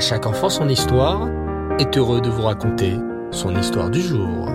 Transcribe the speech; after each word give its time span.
Chaque 0.00 0.24
enfant 0.24 0.48
son 0.48 0.66
histoire 0.70 1.28
est 1.78 1.98
heureux 1.98 2.22
de 2.22 2.30
vous 2.30 2.40
raconter 2.40 2.96
son 3.30 3.54
histoire 3.54 3.90
du 3.90 4.00
jour. 4.00 4.48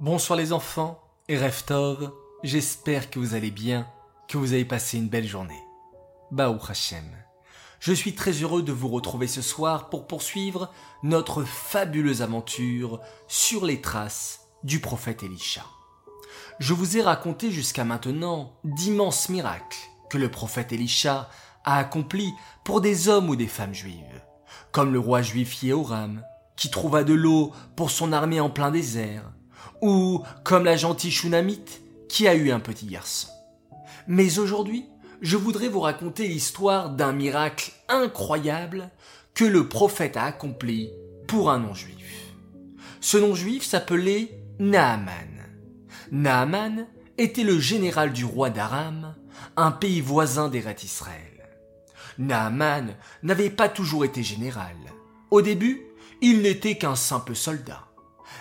Bonsoir 0.00 0.36
les 0.36 0.52
enfants 0.52 1.00
et 1.28 1.38
Reftov, 1.38 2.10
j'espère 2.42 3.08
que 3.08 3.20
vous 3.20 3.36
allez 3.36 3.52
bien, 3.52 3.86
que 4.26 4.36
vous 4.36 4.52
avez 4.52 4.64
passé 4.64 4.98
une 4.98 5.08
belle 5.08 5.28
journée. 5.28 5.62
Baou 6.32 6.58
Hashem. 6.68 7.04
Je 7.78 7.92
suis 7.92 8.16
très 8.16 8.32
heureux 8.32 8.64
de 8.64 8.72
vous 8.72 8.88
retrouver 8.88 9.28
ce 9.28 9.42
soir 9.42 9.90
pour 9.90 10.08
poursuivre 10.08 10.72
notre 11.04 11.44
fabuleuse 11.44 12.20
aventure 12.20 13.00
sur 13.28 13.64
les 13.64 13.80
traces 13.80 14.48
du 14.64 14.80
prophète 14.80 15.22
Elisha. 15.22 15.62
Je 16.60 16.72
vous 16.72 16.96
ai 16.96 17.02
raconté 17.02 17.50
jusqu'à 17.50 17.84
maintenant 17.84 18.52
d'immenses 18.62 19.28
miracles 19.28 19.76
que 20.08 20.18
le 20.18 20.30
prophète 20.30 20.72
Elisha 20.72 21.28
a 21.64 21.78
accomplis 21.78 22.32
pour 22.62 22.80
des 22.80 23.08
hommes 23.08 23.28
ou 23.28 23.34
des 23.34 23.48
femmes 23.48 23.74
juives, 23.74 24.22
comme 24.70 24.92
le 24.92 25.00
roi 25.00 25.20
juif 25.20 25.62
Yehoram, 25.62 26.22
qui 26.56 26.70
trouva 26.70 27.02
de 27.02 27.14
l'eau 27.14 27.52
pour 27.74 27.90
son 27.90 28.12
armée 28.12 28.38
en 28.38 28.50
plein 28.50 28.70
désert, 28.70 29.24
ou 29.82 30.22
comme 30.44 30.64
la 30.64 30.76
gentille 30.76 31.10
Shunamite, 31.10 31.82
qui 32.08 32.28
a 32.28 32.34
eu 32.34 32.52
un 32.52 32.60
petit 32.60 32.86
garçon. 32.86 33.28
Mais 34.06 34.38
aujourd'hui, 34.38 34.86
je 35.20 35.36
voudrais 35.36 35.68
vous 35.68 35.80
raconter 35.80 36.28
l'histoire 36.28 36.90
d'un 36.90 37.12
miracle 37.12 37.72
incroyable 37.88 38.90
que 39.34 39.44
le 39.44 39.68
prophète 39.68 40.16
a 40.16 40.24
accompli 40.24 40.90
pour 41.26 41.50
un 41.50 41.58
non-juif. 41.58 42.32
Ce 43.00 43.16
non-juif 43.16 43.64
s'appelait 43.64 44.38
Naaman. 44.60 45.33
Naaman 46.12 46.86
était 47.18 47.44
le 47.44 47.58
général 47.58 48.12
du 48.12 48.24
roi 48.24 48.50
d'Aram, 48.50 49.14
un 49.56 49.70
pays 49.70 50.00
voisin 50.00 50.48
d'Eret 50.48 50.76
Israël. 50.82 51.48
Naaman 52.18 52.94
n'avait 53.22 53.50
pas 53.50 53.68
toujours 53.68 54.04
été 54.04 54.22
général. 54.22 54.76
Au 55.30 55.42
début, 55.42 55.82
il 56.20 56.42
n'était 56.42 56.76
qu'un 56.76 56.96
simple 56.96 57.34
soldat. 57.34 57.88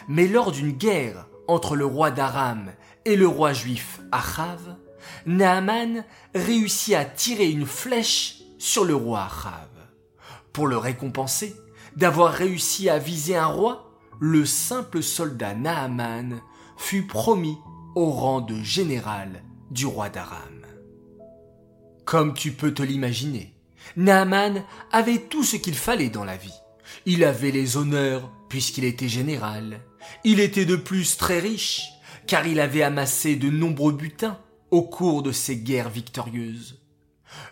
Mais 0.08 0.28
lors 0.28 0.52
d'une 0.52 0.72
guerre 0.72 1.28
entre 1.48 1.76
le 1.76 1.86
roi 1.86 2.12
d'Aram 2.12 2.72
et 3.06 3.16
le 3.16 3.28
roi 3.28 3.54
juif 3.54 4.00
Achav, 4.12 4.76
Naaman 5.26 6.04
réussit 6.34 6.96
à 6.96 7.06
tirer 7.06 7.50
une 7.50 7.66
flèche 7.66 8.40
sur 8.58 8.86
le 8.86 8.96
roi 8.96 9.24
Achav. 9.24 9.70
Pour 10.52 10.68
le 10.68 10.78
récompenser 10.78 11.56
d'avoir 11.96 12.32
réussi 12.32 12.90
à 12.90 13.00
viser 13.00 13.36
un 13.36 13.48
roi, 13.48 13.92
le 14.20 14.46
simple 14.46 15.02
soldat 15.02 15.56
Naaman 15.56 16.42
fut 16.84 17.08
promis 17.08 17.58
au 17.96 18.12
rang 18.12 18.42
de 18.42 18.62
général 18.62 19.42
du 19.72 19.86
roi 19.86 20.10
d'Aram. 20.10 20.68
Comme 22.04 22.34
tu 22.34 22.52
peux 22.52 22.74
te 22.74 22.84
l'imaginer, 22.84 23.54
Naaman 23.96 24.66
avait 24.92 25.20
tout 25.20 25.46
ce 25.46 25.56
qu'il 25.56 25.76
fallait 25.76 26.10
dans 26.10 26.26
la 26.26 26.36
vie. 26.36 26.60
Il 27.06 27.24
avait 27.24 27.52
les 27.52 27.78
honneurs 27.78 28.30
puisqu'il 28.50 28.84
était 28.84 29.08
général. 29.08 29.80
Il 30.26 30.42
était 30.42 30.66
de 30.66 30.76
plus 30.76 31.16
très 31.16 31.40
riche 31.40 31.94
car 32.28 32.46
il 32.46 32.60
avait 32.60 32.84
amassé 32.84 33.38
de 33.38 33.50
nombreux 33.50 33.94
butins 33.94 34.38
au 34.70 34.82
cours 34.82 35.24
de 35.24 35.32
ses 35.32 35.56
guerres 35.56 35.90
victorieuses. 35.90 36.82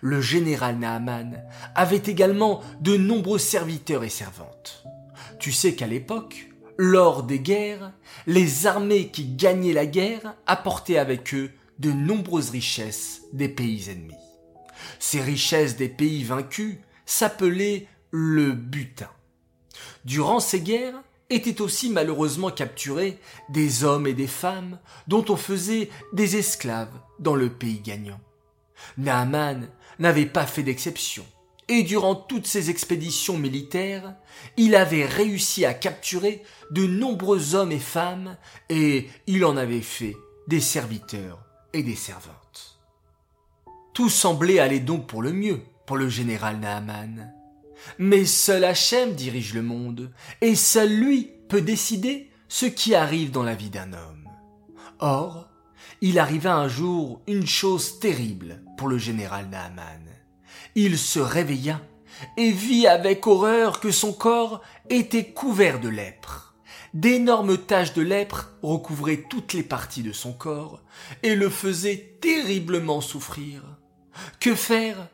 Le 0.01 0.19
général 0.19 0.77
Naaman 0.77 1.41
avait 1.73 2.03
également 2.05 2.59
de 2.81 2.97
nombreux 2.97 3.39
serviteurs 3.39 4.03
et 4.03 4.09
servantes. 4.09 4.83
Tu 5.39 5.53
sais 5.53 5.73
qu'à 5.73 5.87
l'époque, 5.87 6.50
lors 6.77 7.23
des 7.23 7.39
guerres, 7.39 7.91
les 8.27 8.67
armées 8.67 9.09
qui 9.09 9.25
gagnaient 9.25 9.73
la 9.73 9.85
guerre 9.85 10.35
apportaient 10.47 10.97
avec 10.97 11.33
eux 11.33 11.51
de 11.79 11.91
nombreuses 11.91 12.51
richesses 12.51 13.21
des 13.33 13.49
pays 13.49 13.89
ennemis. 13.89 14.13
Ces 14.99 15.21
richesses 15.21 15.75
des 15.75 15.89
pays 15.89 16.23
vaincus 16.23 16.77
s'appelaient 17.05 17.87
le 18.11 18.51
butin. 18.51 19.09
Durant 20.05 20.39
ces 20.39 20.61
guerres 20.61 21.01
étaient 21.29 21.61
aussi 21.61 21.89
malheureusement 21.89 22.51
capturés 22.51 23.17
des 23.49 23.83
hommes 23.83 24.07
et 24.07 24.13
des 24.13 24.27
femmes 24.27 24.79
dont 25.07 25.25
on 25.29 25.37
faisait 25.37 25.89
des 26.13 26.35
esclaves 26.37 26.93
dans 27.19 27.35
le 27.35 27.49
pays 27.49 27.79
gagnant. 27.79 28.19
Naaman 28.97 29.69
n'avait 29.99 30.25
pas 30.25 30.45
fait 30.45 30.63
d'exception 30.63 31.25
et 31.67 31.83
durant 31.83 32.15
toutes 32.15 32.47
ses 32.47 32.69
expéditions 32.69 33.37
militaires, 33.37 34.15
il 34.57 34.75
avait 34.75 35.05
réussi 35.05 35.65
à 35.65 35.73
capturer 35.73 36.43
de 36.71 36.85
nombreux 36.85 37.55
hommes 37.55 37.71
et 37.71 37.79
femmes, 37.79 38.37
et 38.69 39.07
il 39.27 39.45
en 39.45 39.57
avait 39.57 39.81
fait 39.81 40.17
des 40.47 40.59
serviteurs 40.59 41.39
et 41.73 41.83
des 41.83 41.95
servantes. 41.95 42.79
Tout 43.93 44.09
semblait 44.09 44.59
aller 44.59 44.79
donc 44.79 45.07
pour 45.07 45.21
le 45.21 45.33
mieux 45.33 45.61
pour 45.85 45.97
le 45.97 46.09
général 46.09 46.59
Naaman. 46.59 47.33
Mais 47.97 48.25
seul 48.25 48.63
Hachem 48.63 49.13
dirige 49.13 49.53
le 49.53 49.61
monde, 49.61 50.11
et 50.39 50.55
seul 50.55 50.89
lui 50.89 51.29
peut 51.49 51.61
décider 51.61 52.29
ce 52.47 52.65
qui 52.65 52.95
arrive 52.95 53.31
dans 53.31 53.43
la 53.43 53.55
vie 53.55 53.69
d'un 53.69 53.93
homme. 53.93 54.29
Or, 54.99 55.49
il 55.99 56.19
arriva 56.19 56.55
un 56.55 56.67
jour 56.67 57.21
une 57.27 57.47
chose 57.47 57.99
terrible 57.99 58.61
pour 58.77 58.87
le 58.87 58.97
général 58.97 59.49
Naaman 59.49 60.10
il 60.75 60.97
se 60.97 61.19
réveilla 61.19 61.81
et 62.37 62.51
vit 62.51 62.87
avec 62.87 63.27
horreur 63.27 63.79
que 63.79 63.91
son 63.91 64.13
corps 64.13 64.61
était 64.89 65.31
couvert 65.31 65.79
de 65.79 65.89
lèpre. 65.89 66.55
D'énormes 66.93 67.57
taches 67.57 67.93
de 67.93 68.01
lèpre 68.01 68.51
recouvraient 68.61 69.25
toutes 69.29 69.53
les 69.53 69.63
parties 69.63 70.03
de 70.03 70.11
son 70.11 70.33
corps 70.33 70.81
et 71.23 71.35
le 71.35 71.49
faisaient 71.49 72.17
terriblement 72.21 73.01
souffrir. 73.01 73.63
Que 74.39 74.55
faire? 74.55 75.07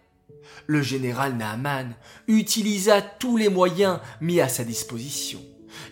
Le 0.65 0.81
général 0.81 1.37
Naaman 1.37 1.93
utilisa 2.27 3.01
tous 3.01 3.37
les 3.37 3.49
moyens 3.49 3.99
mis 4.21 4.41
à 4.41 4.49
sa 4.49 4.63
disposition. 4.63 5.39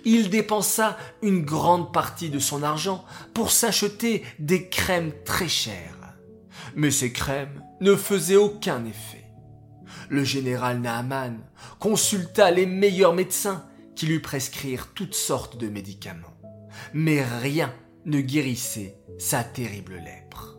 Il 0.04 0.30
dépensa 0.30 0.98
une 1.22 1.46
grande 1.46 1.94
partie 1.94 2.30
de 2.30 2.40
son 2.40 2.64
argent 2.64 3.06
pour 3.34 3.52
s'acheter 3.52 4.24
des 4.40 4.68
crèmes 4.70 5.14
très 5.24 5.48
chères. 5.48 6.16
Mais 6.76 6.92
ces 6.92 7.14
crèmes 7.14 7.64
ne 7.80 7.96
faisaient 7.96 8.36
aucun 8.36 8.84
effet 8.86 9.25
le 10.10 10.24
général 10.24 10.80
Naaman 10.80 11.40
consulta 11.80 12.52
les 12.52 12.66
meilleurs 12.66 13.14
médecins 13.14 13.66
qui 13.96 14.06
lui 14.06 14.20
prescririrent 14.20 14.94
toutes 14.94 15.16
sortes 15.16 15.58
de 15.58 15.68
médicaments. 15.68 16.38
Mais 16.94 17.24
rien 17.24 17.74
ne 18.06 18.22
guérissait 18.22 18.98
sa 19.18 19.44
terrible 19.44 19.96
lèpre. 19.96 20.58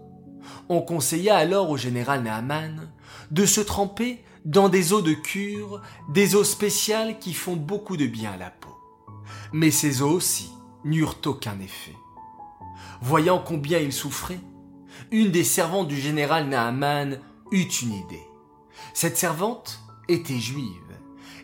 On 0.68 0.82
conseilla 0.82 1.36
alors 1.36 1.70
au 1.70 1.76
général 1.76 2.22
Naaman 2.22 2.90
de 3.30 3.46
se 3.46 3.60
tremper 3.60 4.24
dans 4.44 4.68
des 4.68 4.92
eaux 4.92 5.02
de 5.02 5.12
cure, 5.12 5.82
des 6.08 6.34
eaux 6.34 6.44
spéciales 6.44 7.18
qui 7.18 7.34
font 7.34 7.56
beaucoup 7.56 7.96
de 7.96 8.06
bien 8.06 8.32
à 8.32 8.36
la 8.36 8.50
peau. 8.50 8.74
Mais 9.52 9.70
ces 9.70 10.02
eaux 10.02 10.10
aussi 10.10 10.50
n'eurent 10.84 11.18
aucun 11.26 11.58
effet. 11.60 11.94
Voyant 13.00 13.42
combien 13.44 13.78
il 13.78 13.92
souffrait, 13.92 14.40
une 15.10 15.30
des 15.30 15.44
servantes 15.44 15.88
du 15.88 15.96
général 15.96 16.48
Naaman 16.48 17.18
eut 17.52 17.68
une 17.82 17.92
idée. 17.92 18.26
Cette 18.94 19.16
servante 19.16 19.80
était 20.08 20.38
juive 20.38 20.70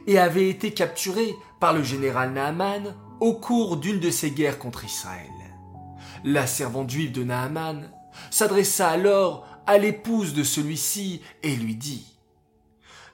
et 0.07 0.19
avait 0.19 0.49
été 0.49 0.73
capturée 0.73 1.35
par 1.61 1.73
le 1.73 1.83
général 1.83 2.33
Naaman 2.33 2.95
au 3.21 3.35
cours 3.35 3.77
d'une 3.77 4.01
de 4.01 4.11
ses 4.11 4.31
guerres 4.31 4.59
contre 4.59 4.85
Israël. 4.85 5.31
La 6.25 6.47
servante 6.47 6.91
juive 6.91 7.13
de 7.13 7.25
Naaman 7.25 7.91
s'adressa 8.31 8.89
alors 8.89 9.47
à 9.67 9.79
l'épouse 9.79 10.35
de 10.35 10.43
celui-ci 10.43 11.21
et 11.43 11.55
lui 11.55 11.75
dit 11.75 12.05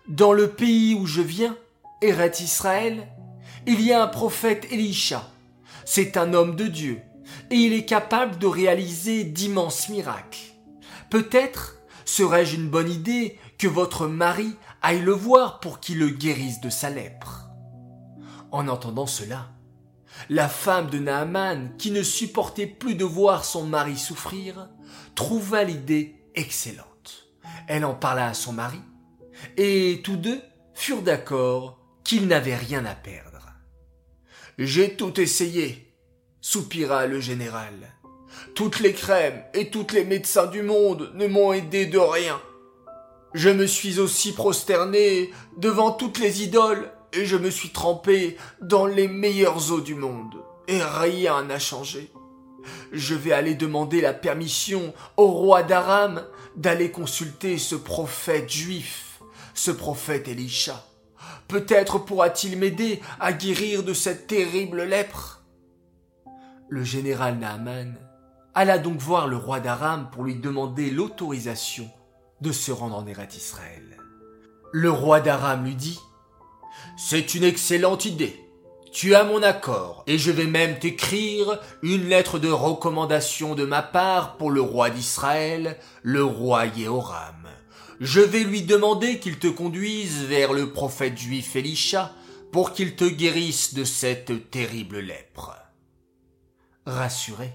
Dans 0.08 0.32
le 0.32 0.48
pays 0.48 0.94
où 0.94 1.06
je 1.06 1.22
viens, 1.22 1.56
Eret 2.00 2.32
Israël, 2.40 3.08
il 3.66 3.80
y 3.82 3.92
a 3.92 4.02
un 4.02 4.08
prophète 4.08 4.66
Elisha. 4.70 5.30
C'est 5.84 6.16
un 6.16 6.32
homme 6.32 6.56
de 6.56 6.66
Dieu 6.66 7.00
et 7.50 7.56
il 7.56 7.72
est 7.72 7.84
capable 7.84 8.38
de 8.38 8.46
réaliser 8.46 9.24
d'immenses 9.24 9.88
miracles. 9.88 10.40
Peut-être 11.10 11.80
serais-je 12.04 12.56
une 12.56 12.68
bonne 12.68 12.90
idée 12.90 13.38
que 13.58 13.66
votre 13.66 14.06
mari 14.06 14.54
aille 14.82 15.00
le 15.00 15.12
voir 15.12 15.60
pour 15.60 15.80
qu'il 15.80 15.98
le 15.98 16.08
guérisse 16.08 16.60
de 16.60 16.70
sa 16.70 16.90
lèpre. 16.90 17.48
En 18.50 18.68
entendant 18.68 19.06
cela, 19.06 19.50
la 20.30 20.48
femme 20.48 20.88
de 20.90 20.98
Naaman, 20.98 21.76
qui 21.76 21.90
ne 21.90 22.02
supportait 22.02 22.66
plus 22.66 22.94
de 22.94 23.04
voir 23.04 23.44
son 23.44 23.64
mari 23.64 23.98
souffrir, 23.98 24.68
trouva 25.14 25.64
l'idée 25.64 26.16
excellente. 26.34 27.28
Elle 27.66 27.84
en 27.84 27.94
parla 27.94 28.28
à 28.28 28.34
son 28.34 28.52
mari, 28.52 28.80
et 29.56 30.00
tous 30.04 30.16
deux 30.16 30.40
furent 30.74 31.02
d'accord 31.02 31.78
qu'ils 32.04 32.26
n'avaient 32.26 32.56
rien 32.56 32.84
à 32.84 32.94
perdre. 32.94 33.52
J'ai 34.56 34.96
tout 34.96 35.20
essayé, 35.20 35.94
soupira 36.40 37.06
le 37.06 37.20
général. 37.20 37.74
Toutes 38.54 38.80
les 38.80 38.92
crèmes 38.92 39.42
et 39.54 39.70
tous 39.70 39.88
les 39.92 40.04
médecins 40.04 40.46
du 40.46 40.62
monde 40.62 41.12
ne 41.14 41.26
m'ont 41.26 41.52
aidé 41.52 41.86
de 41.86 41.98
rien. 41.98 42.40
Je 43.34 43.50
me 43.50 43.66
suis 43.66 44.00
aussi 44.00 44.32
prosterné 44.32 45.30
devant 45.58 45.90
toutes 45.90 46.18
les 46.18 46.42
idoles 46.42 46.90
et 47.12 47.26
je 47.26 47.36
me 47.36 47.50
suis 47.50 47.70
trempé 47.70 48.36
dans 48.62 48.86
les 48.86 49.06
meilleures 49.06 49.70
eaux 49.72 49.80
du 49.80 49.94
monde. 49.94 50.42
Et 50.66 50.82
rien 50.82 51.44
n'a 51.44 51.58
changé. 51.58 52.10
Je 52.92 53.14
vais 53.14 53.32
aller 53.32 53.54
demander 53.54 54.00
la 54.00 54.14
permission 54.14 54.94
au 55.16 55.26
roi 55.26 55.62
d'Aram 55.62 56.24
d'aller 56.56 56.90
consulter 56.90 57.58
ce 57.58 57.74
prophète 57.74 58.50
juif, 58.50 59.20
ce 59.54 59.70
prophète 59.70 60.28
Elisha. 60.28 60.84
Peut-être 61.48 61.98
pourra-t-il 61.98 62.58
m'aider 62.58 63.00
à 63.20 63.32
guérir 63.32 63.82
de 63.82 63.92
cette 63.92 64.26
terrible 64.26 64.82
lèpre. 64.82 65.42
Le 66.68 66.84
général 66.84 67.38
Naaman 67.38 67.96
alla 68.54 68.78
donc 68.78 68.98
voir 68.98 69.28
le 69.28 69.36
roi 69.36 69.60
d'Aram 69.60 70.08
pour 70.10 70.24
lui 70.24 70.34
demander 70.34 70.90
l'autorisation 70.90 71.88
de 72.40 72.52
se 72.52 72.72
rendre 72.72 72.96
en 72.96 73.06
Eretz 73.06 73.36
Israël. 73.36 73.98
Le 74.72 74.90
roi 74.90 75.20
d'Aram 75.20 75.64
lui 75.64 75.74
dit 75.74 76.00
C'est 76.96 77.34
une 77.34 77.44
excellente 77.44 78.04
idée. 78.04 78.38
Tu 78.92 79.14
as 79.14 79.24
mon 79.24 79.42
accord, 79.42 80.02
et 80.06 80.18
je 80.18 80.30
vais 80.30 80.46
même 80.46 80.78
t'écrire 80.78 81.60
une 81.82 82.08
lettre 82.08 82.38
de 82.38 82.48
recommandation 82.48 83.54
de 83.54 83.64
ma 83.64 83.82
part 83.82 84.36
pour 84.38 84.50
le 84.50 84.60
roi 84.60 84.90
d'Israël, 84.90 85.78
le 86.02 86.24
roi 86.24 86.66
Yehoram. 86.66 87.48
Je 88.00 88.20
vais 88.20 88.44
lui 88.44 88.62
demander 88.62 89.18
qu'il 89.18 89.38
te 89.38 89.46
conduise 89.46 90.24
vers 90.24 90.52
le 90.52 90.72
prophète 90.72 91.18
juif 91.18 91.56
Elisha 91.56 92.12
pour 92.52 92.72
qu'il 92.72 92.96
te 92.96 93.04
guérisse 93.04 93.74
de 93.74 93.84
cette 93.84 94.50
terrible 94.50 95.00
lèpre. 95.00 95.54
Rassuré, 96.86 97.52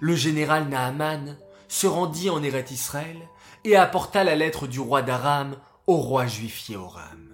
le 0.00 0.14
général 0.14 0.68
Naaman 0.68 1.36
se 1.68 1.86
rendit 1.86 2.30
en 2.30 2.42
Eret 2.42 2.66
Israël 2.70 3.16
et 3.64 3.76
apporta 3.76 4.24
la 4.24 4.34
lettre 4.34 4.66
du 4.66 4.80
roi 4.80 5.02
d'Aram 5.02 5.56
au 5.86 5.96
roi 5.96 6.26
juif 6.26 6.68
Yehoram. 6.68 7.28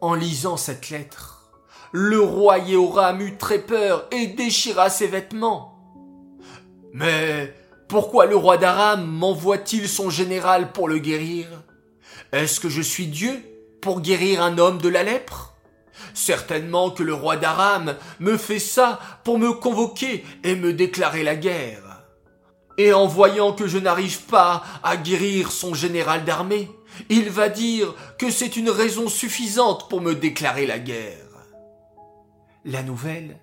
En 0.00 0.14
lisant 0.14 0.56
cette 0.56 0.90
lettre, 0.90 1.52
le 1.92 2.20
roi 2.20 2.58
Yehoram 2.58 3.20
eut 3.20 3.36
très 3.36 3.60
peur 3.60 4.06
et 4.10 4.26
déchira 4.26 4.90
ses 4.90 5.06
vêtements. 5.06 5.78
Mais 6.92 7.54
pourquoi 7.88 8.26
le 8.26 8.36
roi 8.36 8.56
d'Aram 8.56 9.06
m'envoie-t-il 9.06 9.88
son 9.88 10.10
général 10.10 10.72
pour 10.72 10.88
le 10.88 10.98
guérir? 10.98 11.46
Est-ce 12.32 12.58
que 12.58 12.68
je 12.68 12.82
suis 12.82 13.06
Dieu 13.06 13.42
pour 13.80 14.00
guérir 14.00 14.42
un 14.42 14.58
homme 14.58 14.78
de 14.78 14.88
la 14.88 15.02
lèpre? 15.02 15.54
Certainement 16.14 16.90
que 16.90 17.02
le 17.02 17.14
roi 17.14 17.36
d'Aram 17.36 17.94
me 18.20 18.36
fait 18.36 18.58
ça 18.58 18.98
pour 19.22 19.38
me 19.38 19.52
convoquer 19.52 20.24
et 20.42 20.56
me 20.56 20.72
déclarer 20.72 21.22
la 21.22 21.36
guerre. 21.36 21.83
Et 22.76 22.92
en 22.92 23.06
voyant 23.06 23.52
que 23.52 23.68
je 23.68 23.78
n'arrive 23.78 24.22
pas 24.22 24.64
à 24.82 24.96
guérir 24.96 25.52
son 25.52 25.74
général 25.74 26.24
d'armée, 26.24 26.70
il 27.08 27.30
va 27.30 27.48
dire 27.48 27.94
que 28.18 28.30
c'est 28.30 28.56
une 28.56 28.70
raison 28.70 29.08
suffisante 29.08 29.88
pour 29.88 30.00
me 30.00 30.14
déclarer 30.14 30.66
la 30.66 30.78
guerre. 30.78 31.18
La 32.64 32.82
nouvelle 32.82 33.38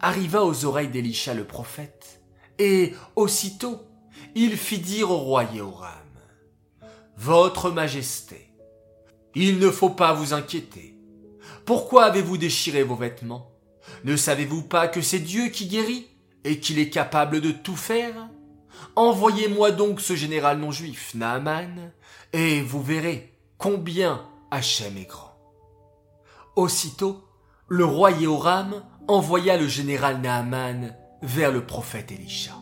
arriva 0.00 0.44
aux 0.44 0.64
oreilles 0.64 0.88
d'Elisha 0.88 1.32
le 1.32 1.44
prophète, 1.44 2.20
et 2.58 2.94
aussitôt 3.14 3.82
il 4.34 4.56
fit 4.56 4.78
dire 4.78 5.10
au 5.10 5.18
roi 5.18 5.44
Yehoram, 5.44 5.90
Votre 7.16 7.70
Majesté, 7.70 8.52
il 9.34 9.58
ne 9.58 9.70
faut 9.70 9.90
pas 9.90 10.12
vous 10.12 10.34
inquiéter. 10.34 10.98
Pourquoi 11.64 12.04
avez-vous 12.04 12.36
déchiré 12.36 12.82
vos 12.82 12.96
vêtements? 12.96 13.52
Ne 14.04 14.16
savez-vous 14.16 14.62
pas 14.62 14.88
que 14.88 15.00
c'est 15.00 15.20
Dieu 15.20 15.48
qui 15.48 15.66
guérit 15.66 16.08
et 16.44 16.60
qu'il 16.60 16.78
est 16.78 16.90
capable 16.90 17.40
de 17.40 17.50
tout 17.50 17.76
faire? 17.76 18.28
Envoyez-moi 18.94 19.72
donc 19.72 20.00
ce 20.00 20.16
général 20.16 20.58
non 20.58 20.70
juif, 20.70 21.14
Naaman, 21.14 21.92
et 22.32 22.62
vous 22.62 22.82
verrez 22.82 23.32
combien 23.58 24.26
Hachem 24.50 24.96
est 24.96 25.08
grand. 25.08 25.36
Aussitôt, 26.56 27.24
le 27.68 27.84
roi 27.84 28.12
Yehoram 28.12 28.82
envoya 29.08 29.56
le 29.56 29.68
général 29.68 30.20
Naaman 30.20 30.94
vers 31.22 31.52
le 31.52 31.64
prophète 31.66 32.12
Elisha. 32.12 32.54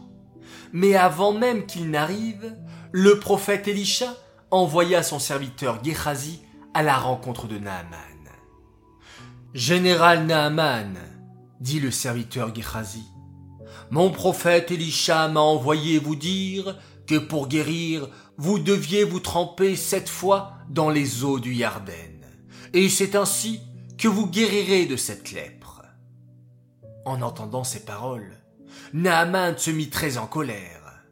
Mais 0.73 0.97
avant 0.97 1.33
même 1.33 1.67
qu'il 1.67 1.91
n'arrive, 1.91 2.57
le 2.91 3.19
prophète 3.21 3.69
Elisha 3.69 4.15
envoya 4.51 5.03
son 5.03 5.19
serviteur 5.19 5.83
Gehazi 5.85 6.43
à 6.75 6.83
la 6.83 6.97
rencontre 6.97 7.47
de 7.47 7.59
Naaman. 7.59 7.99
Général 9.53 10.27
Naaman, 10.27 10.95
dit 11.61 11.79
le 11.79 11.93
serviteur 11.93 12.53
Gehazi, 12.53 13.05
mon 13.95 14.11
prophète 14.11 14.73
Elisha 14.73 15.29
m'a 15.29 15.39
envoyé 15.39 16.01
vous 16.01 16.17
dire 16.17 16.77
que 17.07 17.17
pour 17.17 17.47
guérir, 17.47 18.09
vous 18.37 18.59
deviez 18.59 19.05
vous 19.05 19.21
tremper 19.21 19.77
sept 19.77 20.09
fois 20.09 20.55
dans 20.69 20.91
les 20.91 21.23
eaux 21.23 21.39
du 21.39 21.55
Yarden. 21.55 22.27
Et 22.73 22.89
c'est 22.89 23.15
ainsi 23.15 23.61
que 23.97 24.09
vous 24.09 24.27
guérirez 24.27 24.87
de 24.87 24.97
cette 24.97 25.31
lèpre. 25.31 25.83
En 27.05 27.23
entendant 27.23 27.63
ces 27.63 27.85
paroles, 27.85 28.37
Naaman 28.95 29.57
se 29.57 29.71
mit 29.71 29.91
très 29.91 30.19
en 30.19 30.27
colère. 30.27 31.05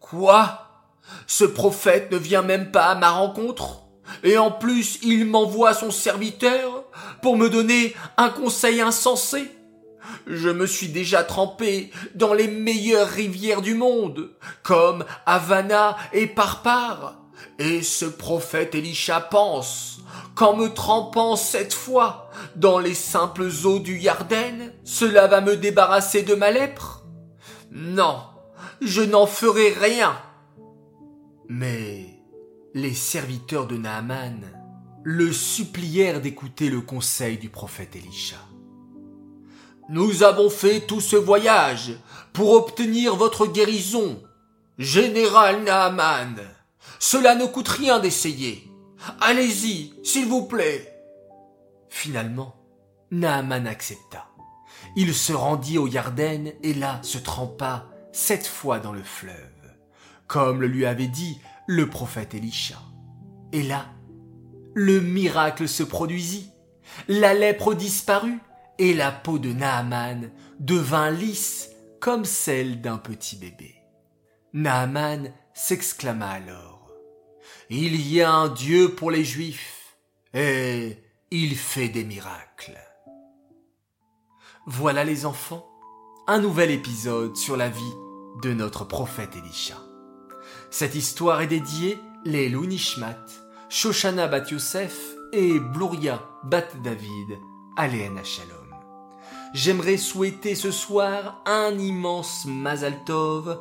Quoi? 0.00 0.98
Ce 1.28 1.44
prophète 1.44 2.10
ne 2.10 2.16
vient 2.16 2.42
même 2.42 2.72
pas 2.72 2.86
à 2.86 2.94
ma 2.96 3.10
rencontre? 3.12 3.82
Et 4.24 4.36
en 4.36 4.50
plus, 4.50 4.98
il 5.04 5.26
m'envoie 5.26 5.74
son 5.74 5.92
serviteur 5.92 6.86
pour 7.22 7.36
me 7.36 7.48
donner 7.48 7.94
un 8.16 8.30
conseil 8.30 8.80
insensé? 8.80 9.48
Je 10.26 10.48
me 10.48 10.66
suis 10.66 10.88
déjà 10.88 11.22
trempé 11.22 11.90
dans 12.14 12.34
les 12.34 12.48
meilleures 12.48 13.08
rivières 13.08 13.62
du 13.62 13.74
monde, 13.74 14.30
comme 14.62 15.04
Havana 15.26 15.96
et 16.12 16.26
Parpar. 16.26 17.20
Et 17.58 17.82
ce 17.82 18.04
prophète 18.04 18.74
Elisha 18.74 19.20
pense 19.20 20.00
qu'en 20.34 20.56
me 20.56 20.68
trempant 20.68 21.36
cette 21.36 21.74
fois 21.74 22.30
dans 22.56 22.78
les 22.78 22.94
simples 22.94 23.48
eaux 23.64 23.78
du 23.78 23.98
Yarden, 23.98 24.72
cela 24.84 25.26
va 25.26 25.40
me 25.40 25.56
débarrasser 25.56 26.22
de 26.22 26.34
ma 26.34 26.50
lèpre 26.50 27.04
Non, 27.70 28.20
je 28.80 29.02
n'en 29.02 29.26
ferai 29.26 29.72
rien. 29.72 30.16
Mais 31.48 32.06
les 32.74 32.94
serviteurs 32.94 33.66
de 33.66 33.76
Naaman 33.76 34.40
le 35.04 35.32
supplièrent 35.32 36.20
d'écouter 36.20 36.70
le 36.70 36.80
conseil 36.80 37.38
du 37.38 37.50
prophète 37.50 37.94
Elisha. 37.94 38.38
Nous 39.88 40.22
avons 40.22 40.48
fait 40.48 40.80
tout 40.80 41.00
ce 41.00 41.16
voyage 41.16 41.92
pour 42.32 42.52
obtenir 42.52 43.16
votre 43.16 43.46
guérison, 43.46 44.22
général 44.78 45.62
Naaman. 45.62 46.36
Cela 46.98 47.34
ne 47.34 47.44
coûte 47.44 47.68
rien 47.68 47.98
d'essayer. 47.98 48.70
Allez-y, 49.20 49.92
s'il 50.02 50.26
vous 50.26 50.46
plaît. 50.46 50.90
Finalement, 51.88 52.56
Naaman 53.10 53.66
accepta. 53.66 54.26
Il 54.96 55.14
se 55.14 55.32
rendit 55.32 55.78
au 55.78 55.86
Yarden 55.86 56.52
et 56.62 56.74
là 56.74 56.98
se 57.02 57.18
trempa 57.18 57.86
sept 58.12 58.46
fois 58.46 58.78
dans 58.78 58.92
le 58.92 59.02
fleuve, 59.02 59.34
comme 60.26 60.60
le 60.60 60.66
lui 60.66 60.86
avait 60.86 61.08
dit 61.08 61.38
le 61.66 61.90
prophète 61.90 62.34
Elisha. 62.34 62.78
Et 63.52 63.62
là, 63.62 63.86
le 64.74 65.00
miracle 65.00 65.68
se 65.68 65.82
produisit. 65.82 66.50
La 67.08 67.34
lèpre 67.34 67.74
disparut 67.74 68.40
et 68.78 68.94
la 68.94 69.12
peau 69.12 69.38
de 69.38 69.52
Naaman 69.52 70.30
devint 70.58 71.10
lisse 71.10 71.70
comme 72.00 72.24
celle 72.24 72.80
d'un 72.80 72.98
petit 72.98 73.36
bébé. 73.36 73.74
Naaman 74.52 75.32
s'exclama 75.52 76.28
alors. 76.28 76.90
Il 77.70 78.00
y 78.06 78.20
a 78.20 78.30
un 78.30 78.48
Dieu 78.48 78.94
pour 78.94 79.10
les 79.10 79.24
Juifs, 79.24 79.96
et 80.34 80.98
il 81.30 81.56
fait 81.56 81.88
des 81.88 82.04
miracles. 82.04 82.78
Voilà 84.66 85.04
les 85.04 85.26
enfants, 85.26 85.66
un 86.26 86.40
nouvel 86.40 86.70
épisode 86.70 87.36
sur 87.36 87.56
la 87.56 87.68
vie 87.68 87.94
de 88.42 88.52
notre 88.52 88.84
prophète 88.84 89.36
Elisha. 89.36 89.76
Cette 90.70 90.94
histoire 90.94 91.40
est 91.40 91.46
dédiée 91.46 91.98
les 92.24 92.50
Nishmat, 92.50 93.26
Shoshana 93.68 94.26
Bat 94.26 94.50
Yosef 94.50 95.14
et 95.32 95.58
Bluria 95.58 96.22
Bat 96.44 96.68
David, 96.82 97.38
Aléana 97.76 98.24
Shalom 98.24 98.63
j'aimerais 99.54 99.96
souhaiter 99.96 100.56
ce 100.56 100.70
soir 100.70 101.40
un 101.46 101.78
immense 101.78 102.44
Mazal 102.44 103.04
Tov, 103.06 103.60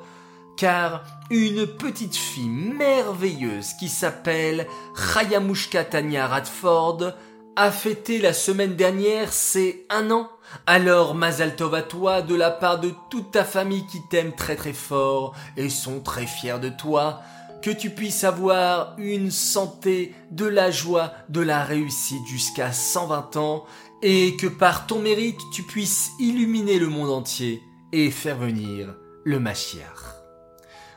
car 0.57 1.03
une 1.29 1.65
petite 1.67 2.15
fille 2.15 2.49
merveilleuse 2.49 3.73
qui 3.79 3.87
s'appelle 3.87 4.67
Chayamushka 4.95 5.85
Tanya 5.85 6.27
Radford 6.27 7.13
a 7.55 7.71
fêté 7.71 8.17
la 8.17 8.33
semaine 8.33 8.75
dernière 8.75 9.31
ses 9.31 9.85
un 9.91 10.09
an. 10.09 10.29
Alors 10.65 11.13
Mazal 11.13 11.55
Tov 11.55 11.75
à 11.75 11.83
toi 11.83 12.23
de 12.23 12.35
la 12.35 12.49
part 12.49 12.79
de 12.79 12.91
toute 13.11 13.31
ta 13.31 13.43
famille 13.43 13.85
qui 13.85 13.99
t'aime 14.09 14.33
très 14.33 14.55
très 14.55 14.73
fort 14.73 15.35
et 15.55 15.69
sont 15.69 16.01
très 16.01 16.25
fiers 16.25 16.59
de 16.59 16.69
toi, 16.69 17.21
que 17.61 17.69
tu 17.69 17.91
puisses 17.91 18.23
avoir 18.23 18.95
une 18.97 19.31
santé, 19.31 20.13
de 20.31 20.45
la 20.45 20.71
joie, 20.71 21.13
de 21.29 21.41
la 21.41 21.63
réussite 21.63 22.25
jusqu'à 22.27 22.73
120 22.73 23.37
ans 23.37 23.65
et 24.03 24.35
que 24.35 24.47
par 24.47 24.85
ton 24.85 24.99
mérite 24.99 25.39
tu 25.51 25.63
puisses 25.63 26.11
illuminer 26.19 26.77
le 26.77 26.87
monde 26.87 27.09
entier 27.09 27.63
et 27.93 28.11
faire 28.11 28.37
venir 28.37 28.93
le 29.23 29.39
Mashiach. 29.39 30.19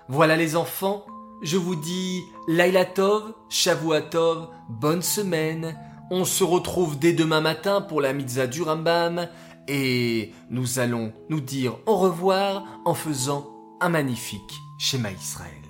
Voilà 0.09 0.37
les 0.37 0.57
enfants, 0.57 1.07
je 1.41 1.57
vous 1.57 1.77
dis 1.77 2.23
Laila 2.49 2.85
Tov, 2.85 3.33
Shavuatov, 3.49 4.49
bonne 4.69 5.03
semaine. 5.03 5.79
On 6.11 6.25
se 6.25 6.43
retrouve 6.43 6.99
dès 6.99 7.13
demain 7.13 7.41
matin 7.41 7.81
pour 7.81 8.01
la 8.01 8.13
mitzvah 8.13 8.47
du 8.47 8.63
Rambam 8.63 9.29
Et 9.69 10.33
nous 10.51 10.79
allons 10.79 11.13
nous 11.29 11.41
dire 11.41 11.77
au 11.87 11.97
revoir 11.97 12.65
en 12.85 12.95
faisant 12.95 13.53
un 13.81 13.89
magnifique 13.89 14.55
schéma 14.79 15.11
Israël. 15.13 15.66